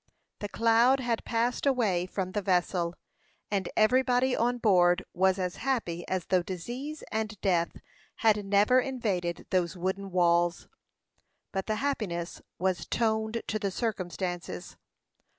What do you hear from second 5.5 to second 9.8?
happy as though disease and death had never invaded those